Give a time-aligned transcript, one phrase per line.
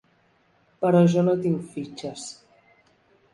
[0.85, 2.25] Però jo no tinc fitxes.